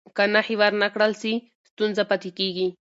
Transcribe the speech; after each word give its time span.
که 0.15 0.23
نښې 0.33 0.55
ور 0.59 0.73
نه 0.81 0.87
کړل 0.93 1.11
سي، 1.21 1.33
ستونزه 1.69 2.03
پاتې 2.09 2.29
کېږي. 2.37 2.67